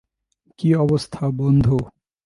[0.59, 1.77] কী অবস্থা, বন্ধু?